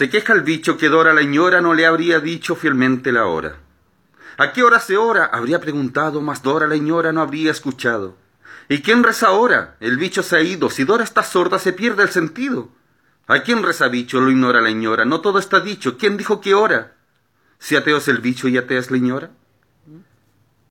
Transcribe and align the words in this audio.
Se 0.00 0.08
queja 0.08 0.32
el 0.32 0.40
bicho 0.40 0.78
que 0.78 0.88
Dora 0.88 1.12
la 1.12 1.24
ñora 1.24 1.60
no 1.60 1.74
le 1.74 1.84
habría 1.84 2.20
dicho 2.20 2.56
fielmente 2.56 3.12
la 3.12 3.26
hora. 3.26 3.58
¿A 4.38 4.50
qué 4.50 4.62
hora 4.62 4.80
se 4.80 4.96
ora? 4.96 5.26
Habría 5.26 5.60
preguntado, 5.60 6.22
mas 6.22 6.42
Dora 6.42 6.66
la 6.66 6.78
ñora 6.78 7.12
no 7.12 7.20
habría 7.20 7.50
escuchado. 7.50 8.16
¿Y 8.70 8.80
quién 8.80 9.02
reza 9.02 9.26
ahora? 9.26 9.76
El 9.78 9.98
bicho 9.98 10.22
se 10.22 10.36
ha 10.36 10.40
ido. 10.40 10.70
Si 10.70 10.84
Dora 10.84 11.04
está 11.04 11.22
sorda, 11.22 11.58
se 11.58 11.74
pierde 11.74 12.02
el 12.02 12.08
sentido. 12.08 12.70
¿A 13.26 13.40
quién 13.42 13.62
reza 13.62 13.88
bicho? 13.88 14.22
Lo 14.22 14.30
ignora 14.30 14.62
la 14.62 14.70
ñora. 14.70 15.04
No 15.04 15.20
todo 15.20 15.38
está 15.38 15.60
dicho. 15.60 15.98
¿Quién 15.98 16.16
dijo 16.16 16.40
qué 16.40 16.54
hora? 16.54 16.96
Si 17.58 17.76
ateo 17.76 17.98
es 17.98 18.08
el 18.08 18.20
bicho 18.20 18.48
y 18.48 18.56
atea 18.56 18.78
es 18.78 18.90
la 18.90 18.96
ñora. 18.96 19.30